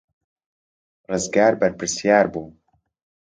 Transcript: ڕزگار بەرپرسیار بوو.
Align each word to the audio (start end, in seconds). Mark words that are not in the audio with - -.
ڕزگار 1.09 1.53
بەرپرسیار 1.61 2.25
بوو. 2.33 2.47